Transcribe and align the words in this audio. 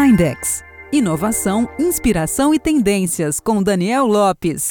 Mindex. 0.00 0.64
Inovação, 0.92 1.68
inspiração 1.76 2.54
e 2.54 2.58
tendências 2.60 3.40
com 3.40 3.60
Daniel 3.60 4.06
Lopes. 4.06 4.70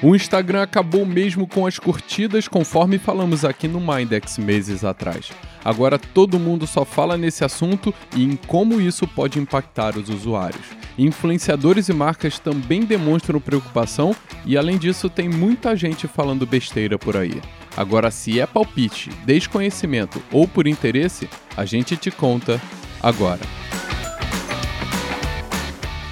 O 0.00 0.14
Instagram 0.14 0.62
acabou 0.62 1.04
mesmo 1.04 1.48
com 1.48 1.66
as 1.66 1.80
curtidas, 1.80 2.46
conforme 2.46 2.96
falamos 2.96 3.44
aqui 3.44 3.66
no 3.66 3.80
Mindex 3.80 4.38
meses 4.38 4.84
atrás. 4.84 5.32
Agora 5.64 5.98
todo 5.98 6.38
mundo 6.38 6.64
só 6.64 6.84
fala 6.84 7.16
nesse 7.16 7.44
assunto 7.44 7.92
e 8.14 8.22
em 8.22 8.36
como 8.36 8.80
isso 8.80 9.04
pode 9.08 9.36
impactar 9.40 9.98
os 9.98 10.08
usuários. 10.08 10.66
Influenciadores 10.96 11.88
e 11.88 11.92
marcas 11.92 12.38
também 12.38 12.84
demonstram 12.84 13.40
preocupação 13.40 14.14
e, 14.46 14.56
além 14.56 14.78
disso, 14.78 15.10
tem 15.10 15.28
muita 15.28 15.74
gente 15.74 16.06
falando 16.06 16.46
besteira 16.46 16.96
por 16.96 17.16
aí. 17.16 17.42
Agora, 17.76 18.10
se 18.10 18.40
é 18.40 18.46
palpite, 18.46 19.10
desconhecimento 19.24 20.22
ou 20.30 20.46
por 20.46 20.66
interesse, 20.66 21.28
a 21.56 21.64
gente 21.64 21.96
te 21.96 22.10
conta 22.10 22.60
agora. 23.02 23.40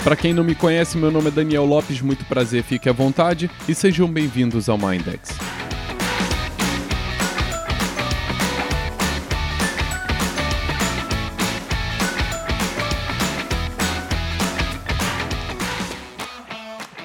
Para 0.02 0.16
quem 0.16 0.33
não 0.33 0.42
me 0.42 0.55
conhece, 0.55 0.96
meu 0.96 1.10
nome 1.10 1.28
é 1.28 1.30
Daniel 1.30 1.66
Lopes, 1.66 2.00
muito 2.00 2.24
prazer, 2.24 2.62
fique 2.62 2.88
à 2.88 2.92
vontade 2.92 3.50
e 3.69 3.74
sejam 3.74 4.09
bem-vindos 4.09 4.69
ao 4.69 4.78
Mindex. 4.78 5.39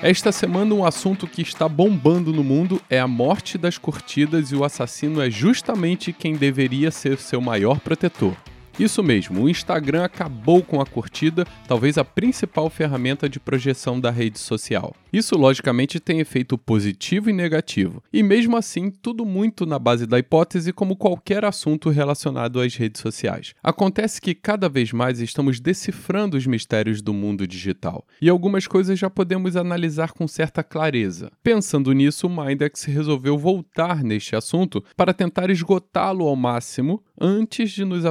Esta 0.07 0.31
semana, 0.31 0.75
um 0.75 0.85
assunto 0.85 1.25
que 1.25 1.41
está 1.41 1.67
bombando 1.67 2.31
no 2.31 2.43
mundo 2.43 2.79
é 2.91 2.99
a 2.99 3.07
morte 3.07 3.57
das 3.57 3.79
curtidas 3.79 4.51
e 4.51 4.55
o 4.55 4.63
assassino 4.63 5.19
é 5.19 5.31
justamente 5.31 6.13
quem 6.13 6.35
deveria 6.35 6.91
ser 6.91 7.17
seu 7.17 7.41
maior 7.41 7.79
protetor. 7.79 8.35
Isso 8.77 9.01
mesmo, 9.01 9.43
o 9.43 9.49
Instagram 9.49 10.03
acabou 10.03 10.61
com 10.61 10.81
a 10.81 10.85
curtida, 10.85 11.47
talvez 11.65 11.97
a 11.97 12.03
principal 12.03 12.69
ferramenta 12.69 13.29
de 13.29 13.39
projeção 13.39 14.01
da 14.01 14.11
rede 14.11 14.37
social. 14.37 14.93
Isso, 15.13 15.37
logicamente, 15.37 15.97
tem 15.97 16.19
efeito 16.19 16.57
positivo 16.57 17.29
e 17.29 17.33
negativo, 17.33 18.03
e 18.11 18.21
mesmo 18.21 18.57
assim, 18.57 18.91
tudo 18.91 19.25
muito 19.25 19.65
na 19.65 19.79
base 19.79 20.05
da 20.05 20.19
hipótese, 20.19 20.73
como 20.73 20.97
qualquer 20.97 21.45
assunto 21.45 21.89
relacionado 21.89 22.59
às 22.59 22.75
redes 22.75 22.99
sociais. 22.99 23.53
Acontece 23.63 24.19
que 24.19 24.35
cada 24.35 24.67
vez 24.67 24.91
mais 24.91 25.21
estamos 25.21 25.61
decifrando 25.61 26.35
os 26.35 26.45
mistérios 26.45 27.01
do 27.01 27.13
mundo 27.13 27.47
digital, 27.47 28.05
e 28.21 28.27
algumas 28.27 28.67
coisas 28.67 28.99
já 28.99 29.09
podemos 29.09 29.55
analisar 29.55 30.11
com 30.11 30.27
certa 30.27 30.61
clareza. 30.61 31.31
Pensando 31.41 31.93
nisso, 31.93 32.27
o 32.27 32.29
Mindex 32.29 32.83
resolveu 32.83 33.37
voltar 33.37 34.03
neste 34.03 34.35
assunto 34.35 34.83
para 34.97 35.13
tentar 35.13 35.49
esgotá-lo 35.49 36.27
ao 36.27 36.35
máximo 36.35 37.01
antes 37.17 37.71
de 37.71 37.85
nos 37.85 38.05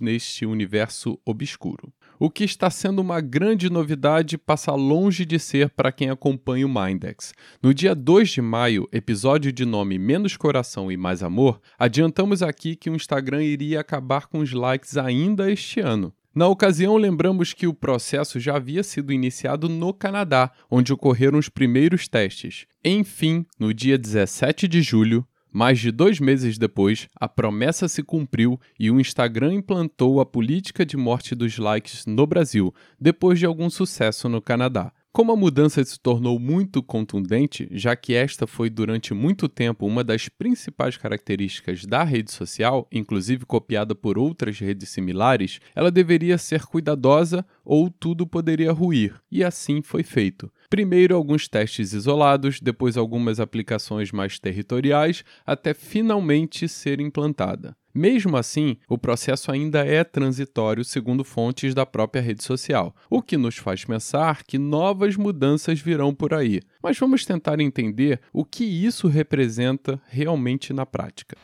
neste 0.00 0.46
universo 0.46 1.18
obscuro. 1.24 1.92
O 2.18 2.30
que 2.30 2.44
está 2.44 2.70
sendo 2.70 3.00
uma 3.00 3.20
grande 3.20 3.68
novidade 3.68 4.38
passa 4.38 4.72
longe 4.72 5.24
de 5.24 5.38
ser 5.38 5.70
para 5.70 5.90
quem 5.90 6.08
acompanha 6.08 6.66
o 6.66 6.68
Mindex. 6.68 7.34
No 7.60 7.74
dia 7.74 7.94
2 7.94 8.30
de 8.30 8.40
maio, 8.40 8.88
episódio 8.92 9.52
de 9.52 9.64
nome 9.64 9.98
Menos 9.98 10.36
Coração 10.36 10.92
e 10.92 10.96
Mais 10.96 11.22
Amor, 11.22 11.60
adiantamos 11.78 12.42
aqui 12.42 12.76
que 12.76 12.88
o 12.88 12.94
Instagram 12.94 13.42
iria 13.42 13.80
acabar 13.80 14.26
com 14.26 14.38
os 14.38 14.52
likes 14.52 14.96
ainda 14.96 15.50
este 15.50 15.80
ano. 15.80 16.14
Na 16.34 16.48
ocasião, 16.48 16.96
lembramos 16.96 17.52
que 17.52 17.66
o 17.66 17.74
processo 17.74 18.40
já 18.40 18.56
havia 18.56 18.82
sido 18.82 19.12
iniciado 19.12 19.68
no 19.68 19.92
Canadá, 19.92 20.50
onde 20.70 20.90
ocorreram 20.90 21.38
os 21.38 21.50
primeiros 21.50 22.08
testes. 22.08 22.64
Enfim, 22.82 23.44
no 23.58 23.74
dia 23.74 23.98
17 23.98 24.66
de 24.66 24.80
julho, 24.80 25.26
mais 25.52 25.78
de 25.78 25.90
dois 25.90 26.18
meses 26.18 26.56
depois, 26.56 27.08
a 27.14 27.28
promessa 27.28 27.86
se 27.86 28.02
cumpriu 28.02 28.58
e 28.78 28.90
o 28.90 28.98
Instagram 28.98 29.54
implantou 29.54 30.20
a 30.20 30.26
política 30.26 30.86
de 30.86 30.96
morte 30.96 31.34
dos 31.34 31.58
likes 31.58 32.06
no 32.06 32.26
Brasil, 32.26 32.74
depois 32.98 33.38
de 33.38 33.46
algum 33.46 33.68
sucesso 33.68 34.28
no 34.28 34.40
Canadá. 34.40 34.92
Como 35.12 35.30
a 35.30 35.36
mudança 35.36 35.84
se 35.84 36.00
tornou 36.00 36.38
muito 36.38 36.82
contundente, 36.82 37.68
já 37.70 37.94
que 37.94 38.14
esta 38.14 38.46
foi 38.46 38.70
durante 38.70 39.12
muito 39.12 39.46
tempo 39.46 39.86
uma 39.86 40.02
das 40.02 40.26
principais 40.26 40.96
características 40.96 41.84
da 41.84 42.02
rede 42.02 42.32
social, 42.32 42.88
inclusive 42.90 43.44
copiada 43.44 43.94
por 43.94 44.16
outras 44.16 44.58
redes 44.58 44.88
similares, 44.88 45.60
ela 45.74 45.90
deveria 45.90 46.38
ser 46.38 46.64
cuidadosa 46.64 47.44
ou 47.62 47.90
tudo 47.90 48.26
poderia 48.26 48.72
ruir, 48.72 49.20
e 49.30 49.44
assim 49.44 49.82
foi 49.82 50.02
feito. 50.02 50.50
Primeiro 50.72 51.14
alguns 51.14 51.48
testes 51.48 51.92
isolados, 51.92 52.58
depois 52.58 52.96
algumas 52.96 53.38
aplicações 53.38 54.10
mais 54.10 54.38
territoriais, 54.38 55.22
até 55.44 55.74
finalmente 55.74 56.66
ser 56.66 56.98
implantada. 56.98 57.76
Mesmo 57.94 58.38
assim, 58.38 58.78
o 58.88 58.96
processo 58.96 59.52
ainda 59.52 59.84
é 59.84 60.02
transitório, 60.02 60.82
segundo 60.82 61.24
fontes 61.24 61.74
da 61.74 61.84
própria 61.84 62.22
rede 62.22 62.42
social, 62.42 62.96
o 63.10 63.20
que 63.20 63.36
nos 63.36 63.58
faz 63.58 63.84
pensar 63.84 64.44
que 64.44 64.56
novas 64.56 65.14
mudanças 65.14 65.78
virão 65.78 66.14
por 66.14 66.32
aí. 66.32 66.62
Mas 66.82 66.98
vamos 66.98 67.26
tentar 67.26 67.60
entender 67.60 68.18
o 68.32 68.42
que 68.42 68.64
isso 68.64 69.08
representa 69.08 70.00
realmente 70.08 70.72
na 70.72 70.86
prática. 70.86 71.36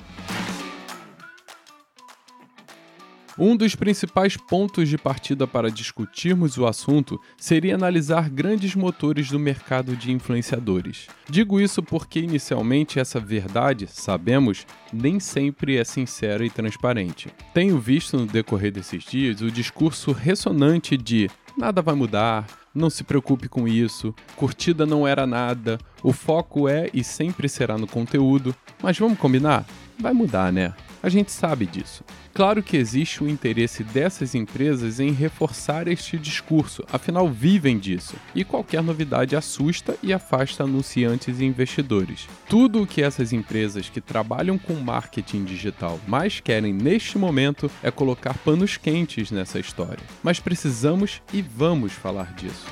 Um 3.41 3.57
dos 3.57 3.77
principais 3.77 4.37
pontos 4.37 4.89
de 4.89 4.99
partida 4.99 5.47
para 5.47 5.71
discutirmos 5.71 6.59
o 6.59 6.67
assunto 6.67 7.21
seria 7.37 7.77
analisar 7.77 8.29
grandes 8.29 8.75
motores 8.75 9.31
do 9.31 9.39
mercado 9.39 9.95
de 9.95 10.11
influenciadores. 10.11 11.07
Digo 11.31 11.61
isso 11.61 11.81
porque, 11.81 12.19
inicialmente, 12.19 12.99
essa 12.99 13.21
verdade, 13.21 13.87
sabemos, 13.87 14.67
nem 14.93 15.21
sempre 15.21 15.77
é 15.77 15.85
sincera 15.85 16.45
e 16.45 16.51
transparente. 16.51 17.29
Tenho 17.55 17.79
visto 17.79 18.17
no 18.19 18.27
decorrer 18.27 18.73
desses 18.73 19.05
dias 19.05 19.41
o 19.41 19.53
discurso 19.53 20.11
ressonante 20.11 20.97
de 20.97 21.31
nada 21.57 21.81
vai 21.81 21.95
mudar, 21.95 22.45
não 22.75 22.91
se 22.91 23.05
preocupe 23.05 23.49
com 23.49 23.69
isso, 23.69 24.13
curtida 24.35 24.85
não 24.85 25.07
era 25.07 25.29
nada, 25.29 25.79
o 26.03 26.13
foco 26.13 26.69
é 26.69 26.91
e 26.93 27.05
sempre 27.05 27.49
será 27.49 27.79
no 27.79 27.87
conteúdo, 27.87 28.53
mas 28.83 28.99
vamos 28.99 29.19
combinar? 29.19 29.65
Vai 29.97 30.13
mudar, 30.13 30.53
né? 30.53 30.75
A 31.03 31.09
gente 31.09 31.31
sabe 31.31 31.67
disso. 31.67 32.03
Claro 32.35 32.63
que 32.63 32.77
existe 32.77 33.23
o 33.23 33.29
interesse 33.29 33.83
dessas 33.83 34.35
empresas 34.35 35.01
em 35.01 35.11
reforçar 35.13 35.89
este 35.89 36.17
discurso, 36.17 36.85
afinal 36.93 37.29
vivem 37.29 37.79
disso, 37.79 38.15
e 38.35 38.45
qualquer 38.45 38.83
novidade 38.83 39.35
assusta 39.35 39.97
e 40.03 40.13
afasta 40.13 40.65
anunciantes 40.65 41.41
e 41.41 41.45
investidores. 41.45 42.29
Tudo 42.49 42.83
o 42.83 42.87
que 42.87 43.03
essas 43.03 43.33
empresas 43.33 43.89
que 43.89 44.01
trabalham 44.01 44.57
com 44.57 44.75
marketing 44.75 45.45
digital 45.45 45.99
mais 46.07 46.41
querem 46.41 46.73
neste 46.73 47.19
momento 47.19 47.71
é 47.83 47.91
colocar 47.91 48.35
panos 48.39 48.77
quentes 48.77 49.31
nessa 49.31 49.59
história. 49.59 50.05
Mas 50.23 50.39
precisamos 50.39 51.21
e 51.33 51.43
vamos 51.43 51.93
falar 51.93 52.35
disso. 52.35 52.67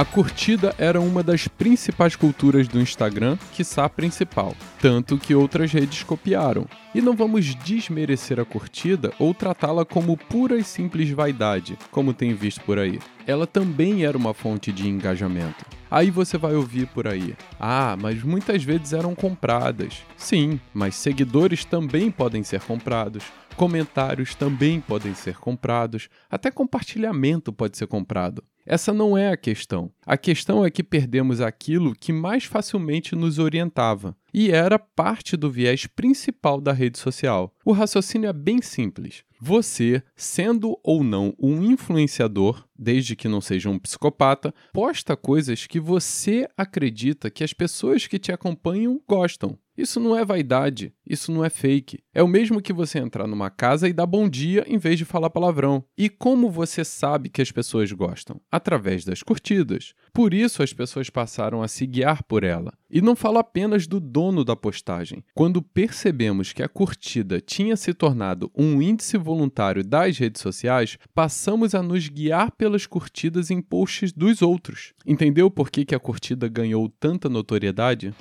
A 0.00 0.04
curtida 0.06 0.74
era 0.78 0.98
uma 0.98 1.22
das 1.22 1.46
principais 1.46 2.16
culturas 2.16 2.66
do 2.66 2.80
Instagram, 2.80 3.36
quiçá 3.52 3.84
a 3.84 3.88
principal, 3.90 4.56
tanto 4.80 5.18
que 5.18 5.34
outras 5.34 5.70
redes 5.70 6.02
copiaram. 6.02 6.66
E 6.94 7.02
não 7.02 7.14
vamos 7.14 7.54
desmerecer 7.54 8.40
a 8.40 8.44
curtida 8.46 9.12
ou 9.18 9.34
tratá-la 9.34 9.84
como 9.84 10.16
pura 10.16 10.56
e 10.56 10.64
simples 10.64 11.10
vaidade, 11.10 11.76
como 11.90 12.14
tem 12.14 12.32
visto 12.32 12.62
por 12.62 12.78
aí. 12.78 12.98
Ela 13.26 13.46
também 13.46 14.06
era 14.06 14.16
uma 14.16 14.32
fonte 14.32 14.72
de 14.72 14.88
engajamento. 14.88 15.66
Aí 15.90 16.10
você 16.10 16.38
vai 16.38 16.54
ouvir 16.54 16.86
por 16.86 17.06
aí: 17.06 17.36
ah, 17.60 17.94
mas 18.00 18.22
muitas 18.22 18.64
vezes 18.64 18.94
eram 18.94 19.14
compradas. 19.14 19.98
Sim, 20.16 20.58
mas 20.72 20.94
seguidores 20.94 21.62
também 21.62 22.10
podem 22.10 22.42
ser 22.42 22.62
comprados. 22.62 23.24
Comentários 23.54 24.34
também 24.34 24.80
podem 24.80 25.14
ser 25.14 25.36
comprados, 25.36 26.08
até 26.30 26.50
compartilhamento 26.50 27.52
pode 27.52 27.76
ser 27.76 27.86
comprado. 27.86 28.42
Essa 28.72 28.92
não 28.92 29.18
é 29.18 29.32
a 29.32 29.36
questão. 29.36 29.90
A 30.06 30.16
questão 30.16 30.64
é 30.64 30.70
que 30.70 30.84
perdemos 30.84 31.40
aquilo 31.40 31.92
que 31.92 32.12
mais 32.12 32.44
facilmente 32.44 33.16
nos 33.16 33.40
orientava, 33.40 34.16
e 34.32 34.52
era 34.52 34.78
parte 34.78 35.36
do 35.36 35.50
viés 35.50 35.88
principal 35.88 36.60
da 36.60 36.72
rede 36.72 36.96
social. 36.96 37.52
O 37.64 37.72
raciocínio 37.72 38.30
é 38.30 38.32
bem 38.32 38.62
simples. 38.62 39.24
Você, 39.40 40.02
sendo 40.14 40.78
ou 40.84 41.02
não 41.02 41.34
um 41.38 41.62
influenciador, 41.62 42.62
desde 42.78 43.16
que 43.16 43.26
não 43.26 43.40
seja 43.40 43.70
um 43.70 43.78
psicopata, 43.78 44.54
posta 44.72 45.16
coisas 45.16 45.66
que 45.66 45.80
você 45.80 46.46
acredita 46.56 47.30
que 47.30 47.42
as 47.42 47.54
pessoas 47.54 48.06
que 48.06 48.18
te 48.18 48.32
acompanham 48.32 49.00
gostam. 49.08 49.58
Isso 49.80 49.98
não 49.98 50.14
é 50.14 50.22
vaidade, 50.26 50.92
isso 51.06 51.32
não 51.32 51.42
é 51.42 51.48
fake. 51.48 52.00
É 52.12 52.22
o 52.22 52.28
mesmo 52.28 52.60
que 52.60 52.70
você 52.70 52.98
entrar 52.98 53.26
numa 53.26 53.48
casa 53.48 53.88
e 53.88 53.94
dar 53.94 54.04
bom 54.04 54.28
dia 54.28 54.62
em 54.68 54.76
vez 54.76 54.98
de 54.98 55.06
falar 55.06 55.30
palavrão. 55.30 55.82
E 55.96 56.10
como 56.10 56.50
você 56.50 56.84
sabe 56.84 57.30
que 57.30 57.40
as 57.40 57.50
pessoas 57.50 57.90
gostam? 57.90 58.38
Através 58.52 59.06
das 59.06 59.22
curtidas. 59.22 59.94
Por 60.12 60.34
isso 60.34 60.62
as 60.62 60.74
pessoas 60.74 61.08
passaram 61.08 61.62
a 61.62 61.68
se 61.68 61.86
guiar 61.86 62.22
por 62.24 62.44
ela. 62.44 62.74
E 62.90 63.00
não 63.00 63.16
falo 63.16 63.38
apenas 63.38 63.86
do 63.86 63.98
dono 64.00 64.44
da 64.44 64.54
postagem. 64.54 65.24
Quando 65.34 65.62
percebemos 65.62 66.52
que 66.52 66.62
a 66.62 66.68
curtida 66.68 67.40
tinha 67.40 67.74
se 67.74 67.94
tornado 67.94 68.50
um 68.54 68.82
índice 68.82 69.16
voluntário 69.30 69.84
das 69.84 70.18
redes 70.18 70.42
sociais, 70.42 70.98
passamos 71.14 71.72
a 71.72 71.82
nos 71.82 72.08
guiar 72.08 72.50
pelas 72.50 72.84
curtidas 72.84 73.48
em 73.48 73.62
posts 73.62 74.12
dos 74.12 74.42
outros. 74.42 74.92
Entendeu 75.06 75.48
por 75.48 75.70
que, 75.70 75.84
que 75.84 75.94
a 75.94 76.00
curtida 76.00 76.48
ganhou 76.48 76.88
tanta 76.98 77.28
notoriedade? 77.28 78.12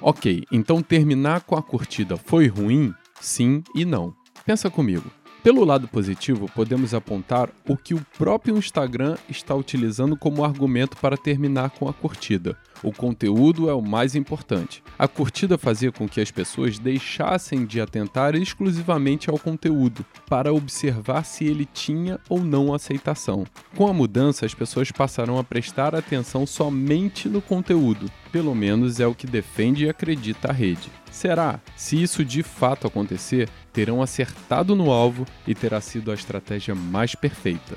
Ok, 0.00 0.44
então 0.52 0.80
terminar 0.80 1.40
com 1.40 1.56
a 1.56 1.62
curtida 1.62 2.16
foi 2.16 2.46
ruim? 2.46 2.94
Sim 3.20 3.64
e 3.74 3.84
não. 3.84 4.14
Pensa 4.46 4.70
comigo. 4.70 5.10
Pelo 5.42 5.64
lado 5.64 5.88
positivo, 5.88 6.48
podemos 6.54 6.94
apontar 6.94 7.50
o 7.66 7.76
que 7.76 7.94
o 7.94 8.06
próprio 8.16 8.56
Instagram 8.56 9.16
está 9.28 9.56
utilizando 9.56 10.16
como 10.16 10.44
argumento 10.44 10.96
para 10.98 11.16
terminar 11.16 11.70
com 11.70 11.88
a 11.88 11.92
curtida. 11.92 12.56
O 12.82 12.92
conteúdo 12.92 13.68
é 13.68 13.74
o 13.74 13.82
mais 13.82 14.14
importante. 14.14 14.82
A 14.98 15.08
curtida 15.08 15.58
fazia 15.58 15.90
com 15.90 16.08
que 16.08 16.20
as 16.20 16.30
pessoas 16.30 16.78
deixassem 16.78 17.66
de 17.66 17.80
atentar 17.80 18.34
exclusivamente 18.34 19.28
ao 19.28 19.38
conteúdo, 19.38 20.04
para 20.28 20.52
observar 20.52 21.24
se 21.24 21.44
ele 21.44 21.64
tinha 21.64 22.20
ou 22.28 22.40
não 22.40 22.72
aceitação. 22.72 23.44
Com 23.76 23.88
a 23.88 23.92
mudança, 23.92 24.46
as 24.46 24.54
pessoas 24.54 24.92
passaram 24.92 25.38
a 25.38 25.44
prestar 25.44 25.94
atenção 25.94 26.46
somente 26.46 27.28
no 27.28 27.42
conteúdo, 27.42 28.10
pelo 28.30 28.54
menos 28.54 29.00
é 29.00 29.06
o 29.06 29.14
que 29.14 29.26
defende 29.26 29.84
e 29.84 29.88
acredita 29.88 30.50
a 30.50 30.52
rede. 30.52 30.90
Será? 31.10 31.60
Se 31.76 32.00
isso 32.00 32.24
de 32.24 32.42
fato 32.42 32.86
acontecer, 32.86 33.48
terão 33.72 34.02
acertado 34.02 34.76
no 34.76 34.90
alvo 34.90 35.26
e 35.46 35.54
terá 35.54 35.80
sido 35.80 36.10
a 36.10 36.14
estratégia 36.14 36.74
mais 36.74 37.14
perfeita. 37.14 37.76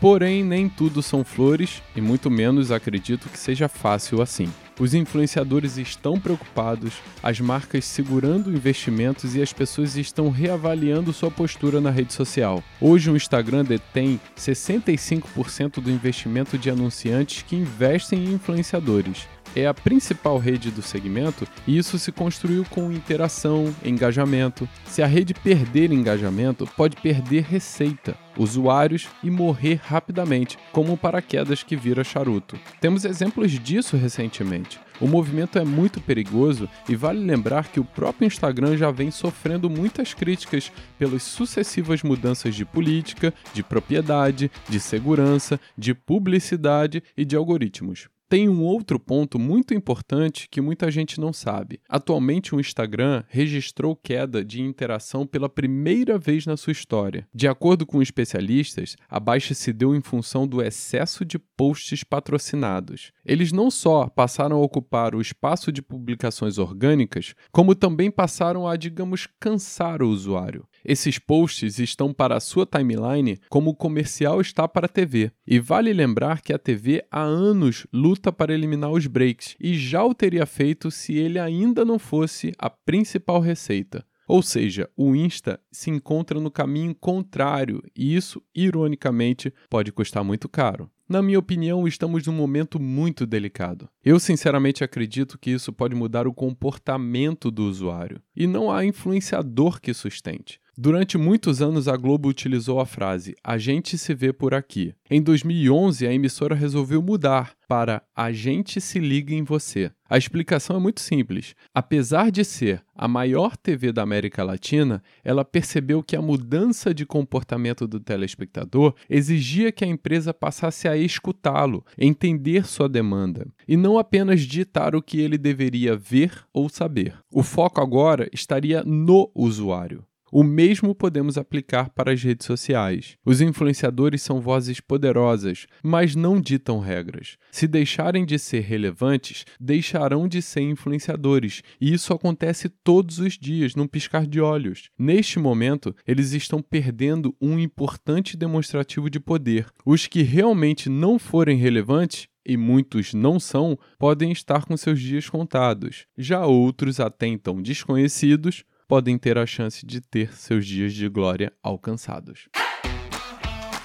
Porém, 0.00 0.44
nem 0.44 0.68
tudo 0.68 1.02
são 1.02 1.24
flores 1.24 1.82
e 1.96 2.00
muito 2.00 2.30
menos 2.30 2.70
acredito 2.70 3.28
que 3.28 3.38
seja 3.38 3.68
fácil 3.68 4.22
assim. 4.22 4.48
Os 4.78 4.94
influenciadores 4.94 5.76
estão 5.76 6.20
preocupados, 6.20 6.94
as 7.20 7.40
marcas 7.40 7.84
segurando 7.84 8.52
investimentos 8.52 9.34
e 9.34 9.42
as 9.42 9.52
pessoas 9.52 9.96
estão 9.96 10.30
reavaliando 10.30 11.12
sua 11.12 11.32
postura 11.32 11.80
na 11.80 11.90
rede 11.90 12.12
social. 12.12 12.62
Hoje, 12.80 13.10
o 13.10 13.16
Instagram 13.16 13.64
detém 13.64 14.20
65% 14.36 15.80
do 15.80 15.90
investimento 15.90 16.56
de 16.56 16.70
anunciantes 16.70 17.42
que 17.42 17.56
investem 17.56 18.24
em 18.24 18.34
influenciadores 18.34 19.26
é 19.60 19.66
a 19.66 19.74
principal 19.74 20.38
rede 20.38 20.70
do 20.70 20.82
segmento 20.82 21.46
e 21.66 21.76
isso 21.76 21.98
se 21.98 22.12
construiu 22.12 22.64
com 22.70 22.92
interação, 22.92 23.74
engajamento. 23.84 24.68
Se 24.84 25.02
a 25.02 25.06
rede 25.06 25.34
perder 25.34 25.90
engajamento, 25.90 26.66
pode 26.76 26.96
perder 26.96 27.42
receita, 27.42 28.16
usuários 28.36 29.08
e 29.22 29.30
morrer 29.30 29.80
rapidamente, 29.82 30.58
como 30.72 30.92
o 30.92 30.96
paraquedas 30.96 31.62
que 31.62 31.76
vira 31.76 32.04
charuto. 32.04 32.58
Temos 32.80 33.04
exemplos 33.04 33.50
disso 33.58 33.96
recentemente. 33.96 34.78
O 35.00 35.06
movimento 35.06 35.58
é 35.58 35.64
muito 35.64 36.00
perigoso 36.00 36.68
e 36.88 36.96
vale 36.96 37.20
lembrar 37.20 37.68
que 37.68 37.78
o 37.78 37.84
próprio 37.84 38.26
Instagram 38.26 38.76
já 38.76 38.90
vem 38.90 39.10
sofrendo 39.10 39.70
muitas 39.70 40.12
críticas 40.12 40.72
pelas 40.98 41.22
sucessivas 41.22 42.02
mudanças 42.02 42.54
de 42.54 42.64
política, 42.64 43.32
de 43.54 43.62
propriedade, 43.62 44.50
de 44.68 44.80
segurança, 44.80 45.60
de 45.76 45.94
publicidade 45.94 47.02
e 47.16 47.24
de 47.24 47.36
algoritmos. 47.36 48.08
Tem 48.28 48.46
um 48.46 48.62
outro 48.62 49.00
ponto 49.00 49.38
muito 49.38 49.72
importante 49.72 50.48
que 50.50 50.60
muita 50.60 50.90
gente 50.90 51.18
não 51.18 51.32
sabe. 51.32 51.80
Atualmente, 51.88 52.54
o 52.54 52.60
Instagram 52.60 53.24
registrou 53.26 53.96
queda 53.96 54.44
de 54.44 54.60
interação 54.60 55.26
pela 55.26 55.48
primeira 55.48 56.18
vez 56.18 56.44
na 56.44 56.54
sua 56.54 56.72
história. 56.72 57.26
De 57.34 57.48
acordo 57.48 57.86
com 57.86 58.02
especialistas, 58.02 58.96
a 59.08 59.18
baixa 59.18 59.54
se 59.54 59.72
deu 59.72 59.94
em 59.94 60.02
função 60.02 60.46
do 60.46 60.60
excesso 60.60 61.24
de 61.24 61.38
posts 61.38 62.04
patrocinados. 62.04 63.12
Eles 63.24 63.50
não 63.50 63.70
só 63.70 64.06
passaram 64.08 64.56
a 64.56 64.62
ocupar 64.62 65.14
o 65.14 65.22
espaço 65.22 65.72
de 65.72 65.80
publicações 65.80 66.58
orgânicas, 66.58 67.34
como 67.50 67.74
também 67.74 68.10
passaram 68.10 68.68
a, 68.68 68.76
digamos, 68.76 69.26
cansar 69.40 70.02
o 70.02 70.08
usuário. 70.10 70.66
Esses 70.84 71.18
posts 71.18 71.78
estão 71.78 72.12
para 72.12 72.36
a 72.36 72.40
sua 72.40 72.66
timeline 72.66 73.38
como 73.48 73.70
o 73.70 73.74
comercial 73.74 74.40
está 74.40 74.66
para 74.68 74.86
a 74.86 74.88
TV. 74.88 75.30
E 75.46 75.58
vale 75.58 75.92
lembrar 75.92 76.40
que 76.40 76.52
a 76.52 76.58
TV 76.58 77.04
há 77.10 77.22
anos 77.22 77.86
luta 77.92 78.32
para 78.32 78.54
eliminar 78.54 78.90
os 78.90 79.06
breaks 79.06 79.56
e 79.60 79.76
já 79.76 80.04
o 80.04 80.14
teria 80.14 80.46
feito 80.46 80.90
se 80.90 81.14
ele 81.14 81.38
ainda 81.38 81.84
não 81.84 81.98
fosse 81.98 82.52
a 82.58 82.70
principal 82.70 83.40
receita. 83.40 84.04
Ou 84.28 84.42
seja, 84.42 84.90
o 84.94 85.16
Insta 85.16 85.58
se 85.72 85.88
encontra 85.88 86.38
no 86.38 86.50
caminho 86.50 86.94
contrário 86.94 87.82
e 87.96 88.14
isso, 88.14 88.42
ironicamente, 88.54 89.52
pode 89.70 89.90
custar 89.90 90.22
muito 90.22 90.50
caro. 90.50 90.90
Na 91.08 91.22
minha 91.22 91.38
opinião, 91.38 91.88
estamos 91.88 92.26
num 92.26 92.34
momento 92.34 92.78
muito 92.78 93.24
delicado. 93.24 93.88
Eu 94.04 94.20
sinceramente 94.20 94.84
acredito 94.84 95.38
que 95.38 95.50
isso 95.50 95.72
pode 95.72 95.94
mudar 95.94 96.26
o 96.26 96.34
comportamento 96.34 97.50
do 97.50 97.64
usuário 97.64 98.20
e 98.36 98.46
não 98.46 98.70
há 98.70 98.84
influenciador 98.84 99.80
que 99.80 99.94
sustente. 99.94 100.60
Durante 100.80 101.18
muitos 101.18 101.60
anos, 101.60 101.88
a 101.88 101.96
Globo 101.96 102.28
utilizou 102.28 102.78
a 102.78 102.86
frase 102.86 103.34
A 103.42 103.58
gente 103.58 103.98
se 103.98 104.14
vê 104.14 104.32
por 104.32 104.54
aqui. 104.54 104.94
Em 105.10 105.20
2011, 105.20 106.06
a 106.06 106.12
emissora 106.12 106.54
resolveu 106.54 107.02
mudar 107.02 107.52
para 107.66 108.00
A 108.14 108.30
gente 108.30 108.80
se 108.80 109.00
liga 109.00 109.34
em 109.34 109.42
você. 109.42 109.90
A 110.08 110.16
explicação 110.16 110.76
é 110.76 110.78
muito 110.78 111.00
simples. 111.00 111.56
Apesar 111.74 112.30
de 112.30 112.44
ser 112.44 112.80
a 112.94 113.08
maior 113.08 113.56
TV 113.56 113.90
da 113.90 114.02
América 114.02 114.44
Latina, 114.44 115.02
ela 115.24 115.44
percebeu 115.44 116.00
que 116.00 116.14
a 116.14 116.22
mudança 116.22 116.94
de 116.94 117.04
comportamento 117.04 117.84
do 117.84 117.98
telespectador 117.98 118.94
exigia 119.10 119.72
que 119.72 119.84
a 119.84 119.88
empresa 119.88 120.32
passasse 120.32 120.86
a 120.86 120.96
escutá-lo, 120.96 121.84
entender 121.98 122.64
sua 122.64 122.88
demanda, 122.88 123.48
e 123.66 123.76
não 123.76 123.98
apenas 123.98 124.42
ditar 124.42 124.94
o 124.94 125.02
que 125.02 125.20
ele 125.20 125.36
deveria 125.36 125.96
ver 125.96 126.32
ou 126.52 126.68
saber. 126.68 127.18
O 127.32 127.42
foco 127.42 127.80
agora 127.80 128.30
estaria 128.32 128.84
no 128.84 129.28
usuário. 129.34 130.07
O 130.30 130.42
mesmo 130.42 130.94
podemos 130.94 131.38
aplicar 131.38 131.90
para 131.90 132.12
as 132.12 132.22
redes 132.22 132.46
sociais. 132.46 133.16
Os 133.24 133.40
influenciadores 133.40 134.22
são 134.22 134.40
vozes 134.40 134.80
poderosas, 134.80 135.66
mas 135.82 136.14
não 136.14 136.40
ditam 136.40 136.78
regras. 136.78 137.36
Se 137.50 137.66
deixarem 137.66 138.24
de 138.24 138.38
ser 138.38 138.60
relevantes, 138.60 139.44
deixarão 139.58 140.28
de 140.28 140.42
ser 140.42 140.60
influenciadores, 140.60 141.62
e 141.80 141.92
isso 141.92 142.12
acontece 142.12 142.68
todos 142.68 143.18
os 143.18 143.38
dias, 143.38 143.74
num 143.74 143.86
piscar 143.86 144.26
de 144.26 144.40
olhos. 144.40 144.90
Neste 144.98 145.38
momento, 145.38 145.94
eles 146.06 146.32
estão 146.32 146.60
perdendo 146.60 147.34
um 147.40 147.58
importante 147.58 148.36
demonstrativo 148.36 149.08
de 149.08 149.18
poder. 149.18 149.66
Os 149.84 150.06
que 150.06 150.22
realmente 150.22 150.88
não 150.88 151.18
forem 151.18 151.56
relevantes 151.56 152.28
e 152.48 152.56
muitos 152.56 153.12
não 153.12 153.38
são, 153.38 153.78
podem 153.98 154.32
estar 154.32 154.64
com 154.64 154.76
seus 154.76 155.00
dias 155.00 155.28
contados. 155.28 156.06
Já 156.16 156.46
outros, 156.46 156.98
até 156.98 157.26
então 157.26 157.60
desconhecidos, 157.60 158.64
podem 158.88 159.18
ter 159.18 159.36
a 159.36 159.44
chance 159.44 159.84
de 159.84 160.00
ter 160.00 160.32
seus 160.32 160.66
dias 160.66 160.94
de 160.94 161.06
glória 161.10 161.52
alcançados. 161.62 162.48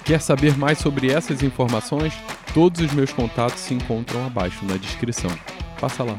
Quer 0.02 0.20
saber 0.20 0.56
mais 0.56 0.78
sobre 0.78 1.12
essas 1.12 1.42
informações? 1.42 2.14
Todos 2.54 2.80
os 2.80 2.92
meus 2.92 3.12
contatos 3.12 3.60
se 3.60 3.74
encontram 3.74 4.24
abaixo 4.26 4.64
na 4.64 4.76
descrição. 4.78 5.30
Passa 5.78 6.02
lá. 6.02 6.16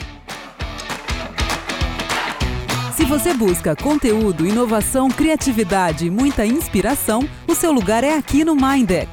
Se 2.95 3.03
você 3.05 3.33
busca 3.33 3.75
conteúdo, 3.75 4.45
inovação, 4.45 5.09
criatividade 5.09 6.05
e 6.05 6.09
muita 6.09 6.45
inspiração, 6.45 7.27
o 7.47 7.55
seu 7.55 7.71
lugar 7.71 8.03
é 8.03 8.15
aqui 8.15 8.43
no 8.43 8.55
Mindex. 8.55 9.09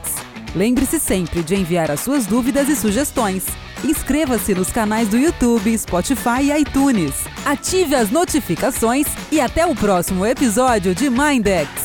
Lembre-se 0.54 1.00
sempre 1.00 1.42
de 1.42 1.54
enviar 1.54 1.90
as 1.90 2.00
suas 2.00 2.26
dúvidas 2.26 2.68
e 2.68 2.76
sugestões. 2.76 3.46
Inscreva-se 3.84 4.54
nos 4.54 4.70
canais 4.70 5.08
do 5.08 5.18
YouTube, 5.18 5.76
Spotify 5.76 6.42
e 6.42 6.60
iTunes. 6.60 7.14
Ative 7.44 7.94
as 7.94 8.10
notificações 8.10 9.06
e 9.30 9.40
até 9.40 9.66
o 9.66 9.74
próximo 9.74 10.24
episódio 10.24 10.94
de 10.94 11.10
Mindex. 11.10 11.81